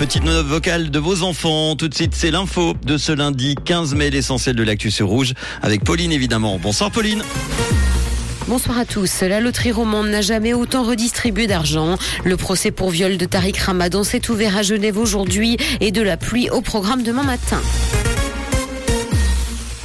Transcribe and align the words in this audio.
petite 0.00 0.24
note 0.24 0.46
vocale 0.46 0.90
de 0.90 0.98
vos 0.98 1.22
enfants. 1.24 1.76
Tout 1.76 1.86
de 1.86 1.94
suite, 1.94 2.14
c'est 2.14 2.30
l'info 2.30 2.72
de 2.86 2.96
ce 2.96 3.12
lundi 3.12 3.54
15 3.66 3.94
mai, 3.94 4.08
l'essentiel 4.08 4.56
de 4.56 4.62
l'actu 4.62 4.90
Rouge, 5.02 5.34
avec 5.60 5.84
Pauline 5.84 6.10
évidemment. 6.10 6.58
Bonsoir 6.58 6.90
Pauline. 6.90 7.22
Bonsoir 8.48 8.78
à 8.78 8.86
tous. 8.86 9.20
La 9.20 9.40
loterie 9.40 9.72
romande 9.72 10.08
n'a 10.08 10.22
jamais 10.22 10.54
autant 10.54 10.84
redistribué 10.84 11.46
d'argent. 11.46 11.98
Le 12.24 12.38
procès 12.38 12.70
pour 12.70 12.88
viol 12.88 13.18
de 13.18 13.26
Tariq 13.26 13.60
Ramadan 13.60 14.02
s'est 14.02 14.30
ouvert 14.30 14.56
à 14.56 14.62
Genève 14.62 14.96
aujourd'hui 14.96 15.58
et 15.82 15.92
de 15.92 16.00
la 16.00 16.16
pluie 16.16 16.48
au 16.48 16.62
programme 16.62 17.02
demain 17.02 17.24
matin. 17.24 17.60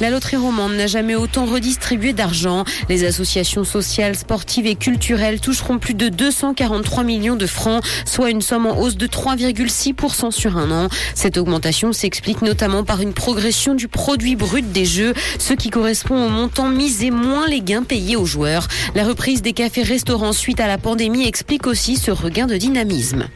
La 0.00 0.10
loterie 0.10 0.36
romande 0.36 0.74
n'a 0.74 0.86
jamais 0.86 1.14
autant 1.14 1.46
redistribué 1.46 2.12
d'argent. 2.12 2.64
Les 2.90 3.04
associations 3.04 3.64
sociales, 3.64 4.14
sportives 4.14 4.66
et 4.66 4.74
culturelles 4.74 5.40
toucheront 5.40 5.78
plus 5.78 5.94
de 5.94 6.10
243 6.10 7.02
millions 7.02 7.36
de 7.36 7.46
francs, 7.46 7.82
soit 8.04 8.30
une 8.30 8.42
somme 8.42 8.66
en 8.66 8.78
hausse 8.78 8.96
de 8.96 9.06
3,6% 9.06 10.30
sur 10.32 10.58
un 10.58 10.70
an. 10.70 10.88
Cette 11.14 11.38
augmentation 11.38 11.94
s'explique 11.94 12.42
notamment 12.42 12.84
par 12.84 13.00
une 13.00 13.14
progression 13.14 13.74
du 13.74 13.88
produit 13.88 14.36
brut 14.36 14.70
des 14.70 14.84
jeux, 14.84 15.14
ce 15.38 15.54
qui 15.54 15.70
correspond 15.70 16.26
au 16.26 16.28
montant 16.28 16.68
misé 16.68 17.10
moins 17.10 17.46
les 17.46 17.62
gains 17.62 17.82
payés 17.82 18.16
aux 18.16 18.26
joueurs. 18.26 18.68
La 18.94 19.04
reprise 19.04 19.40
des 19.40 19.54
cafés-restaurants 19.54 20.32
suite 20.32 20.60
à 20.60 20.66
la 20.66 20.76
pandémie 20.76 21.26
explique 21.26 21.66
aussi 21.66 21.96
ce 21.96 22.10
regain 22.10 22.46
de 22.46 22.56
dynamisme. 22.56 23.28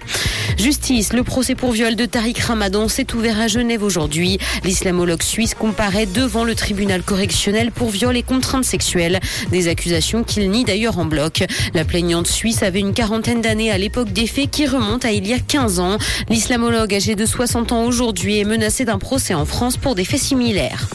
Justice, 0.61 1.15
le 1.15 1.23
procès 1.23 1.55
pour 1.55 1.73
viol 1.73 1.97
de 1.97 2.05
Tariq 2.05 2.39
Ramadan 2.43 2.87
s'est 2.87 3.15
ouvert 3.15 3.41
à 3.41 3.49
Genève 3.49 3.83
aujourd'hui. 3.83 4.37
L'islamologue 4.63 5.23
suisse 5.23 5.55
comparaît 5.55 6.05
devant 6.05 6.45
le 6.45 6.55
tribunal 6.55 7.03
correctionnel 7.03 7.73
pour 7.73 7.89
viol 7.89 8.15
et 8.15 8.23
contraintes 8.23 8.67
sexuelles. 8.67 9.21
Des 9.51 9.69
accusations 9.69 10.23
qu'il 10.23 10.51
nie 10.51 10.65
d'ailleurs 10.65 10.99
en 10.99 11.07
bloc. 11.07 11.45
La 11.73 11.87
plaignante 11.87 12.27
suisse 12.27 12.63
avait 12.63 12.81
une 12.81 12.93
quarantaine 12.93 13.41
d'années 13.41 13.71
à 13.71 13.79
l'époque 13.79 14.13
des 14.13 14.27
faits 14.27 14.51
qui 14.51 14.67
remontent 14.67 15.09
à 15.09 15.13
il 15.13 15.27
y 15.27 15.33
a 15.33 15.39
15 15.39 15.81
ans. 15.81 15.97
L'islamologue 16.29 16.93
âgé 16.93 17.15
de 17.15 17.25
60 17.25 17.73
ans 17.73 17.85
aujourd'hui 17.85 18.39
est 18.39 18.45
menacé 18.45 18.85
d'un 18.85 18.99
procès 18.99 19.33
en 19.33 19.47
France 19.47 19.79
pour 19.79 19.95
des 19.95 20.05
faits 20.05 20.21
similaires. 20.21 20.91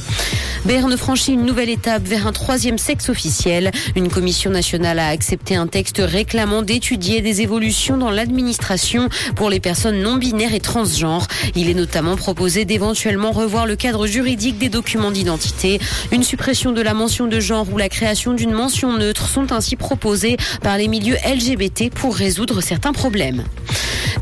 Berne 0.66 0.98
franchit 0.98 1.34
une 1.34 1.46
nouvelle 1.46 1.70
étape 1.70 2.02
vers 2.04 2.26
un 2.26 2.32
troisième 2.32 2.80
sexe 2.80 3.10
officiel. 3.10 3.70
Une 3.96 4.10
commission 4.10 4.50
nationale 4.50 4.98
a 4.98 5.10
accepté 5.10 5.56
un 5.56 5.68
texte 5.68 6.02
réclamant 6.04 6.64
d'étudier 6.64 7.22
des 7.22 7.42
évolutions 7.42 7.98
dans 7.98 8.10
l'administration 8.10 9.10
pour 9.36 9.52
les 9.52 9.60
personnes 9.60 10.02
non 10.02 10.16
binaires 10.16 10.56
et 10.56 10.60
transgenres. 10.60 11.28
Il 11.56 11.70
est 11.70 11.76
notamment 11.76 12.16
proposé 12.16 12.66
d'éventuellement 12.66 13.32
revoir 13.32 13.68
le 13.68 13.76
cadre 13.76 14.08
juridique 14.08 14.58
des 14.58 14.70
documents 14.70 15.12
d'identité. 15.12 15.80
Une 16.12 16.24
suppression 16.24 16.72
de 16.72 16.82
la 16.82 16.96
mention 16.96 17.28
de 17.28 17.40
genre 17.40 17.72
ou 17.72 17.78
la 17.78 17.88
création 17.88 18.34
d'une 18.34 18.52
mention 18.52 18.98
neutre 18.98 19.30
sont 19.30 19.52
ainsi 19.52 19.76
proposées 19.76 20.38
par 20.64 20.80
les 20.80 20.88
milieux 20.88 21.18
LGBT 21.28 21.92
pour 21.94 22.16
résoudre 22.16 22.62
certains 22.62 22.94
problèmes. 22.94 23.44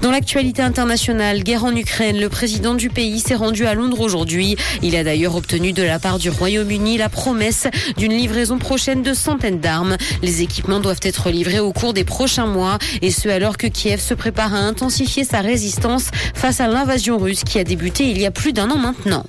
Dans 0.04 0.12
l'actualité 0.12 0.62
internationale, 0.62 1.44
guerre 1.44 1.64
en 1.64 1.74
Ukraine, 1.74 2.20
le 2.20 2.28
président 2.28 2.74
du 2.74 2.90
pays 2.90 3.22
s'est 3.22 3.36
rendu 3.36 3.66
à 3.66 3.74
Londres 3.74 4.02
aujourd'hui. 4.02 4.58
Il 4.82 4.98
a 4.98 5.04
d'ailleurs 5.06 5.38
obtenu 5.38 5.72
de 5.72 5.82
la 5.82 5.98
part 5.98 6.20
du 6.20 6.30
Royaume-Uni 6.30 6.98
la 6.98 7.08
promesse 7.08 7.68
d'une 7.96 8.12
livraison 8.12 8.58
prochaine 8.58 9.02
de 9.02 9.14
centaines 9.14 9.62
d'armes. 9.62 9.96
Les 10.22 10.42
équipements 10.42 10.82
doivent 10.82 11.00
être 11.04 11.30
livrés 11.30 11.62
au 11.62 11.72
cours 11.72 11.94
des 11.94 12.04
prochains 12.04 12.48
mois 12.48 12.80
et 13.02 13.12
ce 13.12 13.30
alors 13.30 13.56
que 13.56 13.68
Kiev 13.68 14.02
se 14.02 14.14
prépare 14.14 14.54
à 14.54 14.58
intensifier 14.58 15.24
sa 15.24 15.40
résistance 15.40 16.10
face 16.36 16.60
à 16.60 16.68
l'invasion 16.68 17.18
russe 17.18 17.46
qui 17.46 17.58
a 17.58 17.64
débuté 17.64 18.10
il 18.10 18.20
y 18.20 18.26
a 18.26 18.32
plus 18.32 18.52
d'un 18.52 18.72
an 18.72 18.78
maintenant. 18.78 19.24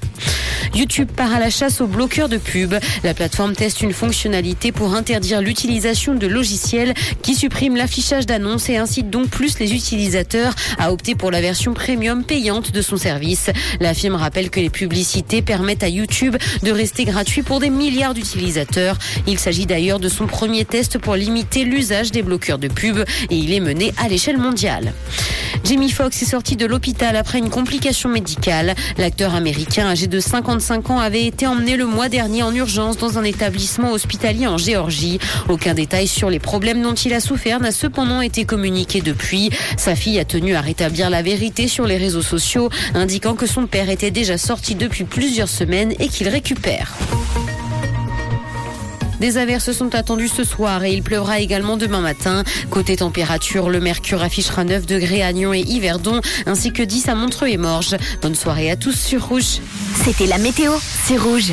YouTube 0.75 1.11
part 1.11 1.33
à 1.33 1.39
la 1.39 1.51
chasse 1.51 1.81
aux 1.81 1.87
bloqueurs 1.87 2.29
de 2.29 2.37
pub. 2.37 2.75
La 3.05 3.15
plateforme 3.15 3.55
teste 3.55 3.81
une 3.81 3.93
fonctionnalité 3.93 4.73
pour 4.73 4.95
interdire 4.95 5.41
l'utilisation 5.41 6.15
de 6.15 6.27
logiciels 6.27 6.95
qui 7.23 7.35
suppriment 7.35 7.77
l'affichage 7.77 8.27
d'annonces 8.27 8.69
et 8.69 8.77
incite 8.77 9.11
donc 9.11 9.29
plus 9.29 9.59
les 9.59 9.75
utilisateurs 9.75 10.55
à 10.79 10.93
opter 10.93 11.15
pour 11.15 11.31
la 11.31 11.41
version 11.41 11.75
premium 11.75 12.25
payante 12.25 12.73
de 12.73 12.83
son 12.83 12.97
service. 12.97 13.51
La 13.81 13.95
firme 13.95 14.17
rappelle 14.17 14.51
que 14.51 14.61
les 14.61 14.71
publicités 14.71 15.43
permettent 15.43 15.85
à 15.85 15.89
YouTube 15.89 16.37
de 16.63 16.73
rester 16.73 17.05
gratuit 17.05 17.43
pour 17.43 17.61
des 17.61 17.71
milliards 17.71 18.15
d'utilisateurs. 18.15 18.99
Il 19.27 19.39
s'agit 19.39 19.67
d'ailleurs 19.67 20.01
de 20.01 20.09
son 20.09 20.27
premier 20.27 20.65
test 20.65 20.99
pour 20.99 21.15
limiter 21.15 21.65
l'usage 21.65 22.11
des 22.11 22.23
bloqueurs 22.23 22.59
de 22.59 22.69
pub 22.69 22.99
et 23.31 23.37
il 23.37 23.53
est 23.53 23.61
mené 23.61 23.95
à 23.99 24.09
l'échelle 24.09 24.39
mondiale. 24.39 24.93
Jamie 25.65 25.91
Foxx 25.91 26.21
est 26.21 26.27
sorti 26.27 26.57
de 26.57 26.67
l'hôpital 26.67 27.17
après 27.17 27.39
une 27.39 27.49
complication 27.49 28.11
médicale. 28.11 28.75
L'acteur 28.99 29.35
américain 29.35 29.87
âgé 29.87 30.07
de 30.07 30.21
55 30.21 30.91
ans 30.91 31.01
avait 31.01 31.25
été 31.25 31.47
emmené 31.47 31.79
le 31.79 31.87
mois 31.87 32.11
dernier 32.11 32.43
en 32.43 32.55
urgence 32.55 32.99
dans 32.99 33.19
un 33.19 33.25
établissement 33.25 33.93
hospitalier 33.93 34.47
en 34.47 34.59
Géorgie. 34.59 35.19
Aucun 35.49 35.73
détail 35.73 36.07
sur 36.07 36.29
les 36.29 36.39
problèmes 36.39 36.83
dont 36.83 36.93
il 36.93 37.15
a 37.15 37.21
souffert 37.21 37.61
n'a 37.61 37.73
cependant 37.73 38.21
été 38.21 38.45
communiqué 38.45 39.01
depuis. 39.01 39.49
Sa 39.79 39.97
fille 39.97 40.19
a 40.19 40.27
tenu 40.27 40.55
à 40.55 40.61
rétablir 40.61 41.09
la 41.09 41.23
vérité 41.23 41.67
sur 41.67 41.87
les 41.87 41.97
réseaux 41.97 42.21
sociaux, 42.21 42.69
indiquant 42.95 43.35
que 43.35 43.47
son 43.47 43.67
père 43.67 43.89
était 43.89 44.11
déjà 44.11 44.37
sorti 44.37 44.75
depuis 44.75 45.05
plusieurs 45.05 45.49
semaines 45.49 45.95
et 45.99 46.09
qu'il 46.09 46.29
récupère. 46.29 46.93
Des 49.25 49.39
averses 49.39 49.73
sont 49.73 49.95
attendues 49.95 50.29
ce 50.29 50.45
soir 50.45 50.85
et 50.85 50.93
il 50.93 51.03
pleuvra 51.03 51.41
également 51.41 51.79
demain 51.79 52.03
matin. 52.03 52.45
Côté 52.69 52.97
température, 52.97 53.71
le 53.71 53.81
mercure 53.81 54.23
affichera 54.23 54.65
9 54.65 54.85
degrés 54.85 55.23
à 55.23 55.33
Nyon 55.33 55.55
et 55.55 55.61
Yverdon, 55.61 56.21
ainsi 56.45 56.75
que 56.75 56.83
10 56.83 57.09
à 57.09 57.15
Montreux 57.15 57.49
et 57.49 57.57
Morges. 57.57 57.97
Bonne 58.21 58.35
soirée 58.35 58.71
à 58.71 58.77
tous 58.77 58.93
sur 58.93 59.27
Rouge. 59.27 59.61
C'était 60.05 60.27
la 60.27 60.37
météo, 60.37 60.73
c'est 61.07 61.17
Rouge. 61.17 61.53